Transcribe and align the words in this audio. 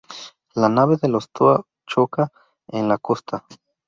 La 0.55 0.67
nave 0.67 0.97
de 0.99 1.07
los 1.09 1.29
Toa 1.29 1.63
choca 1.85 2.31
en 2.69 2.89
la 2.89 2.97
costa. 2.97 3.45